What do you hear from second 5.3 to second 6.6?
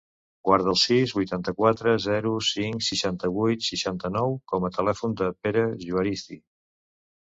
Pere Juaristi.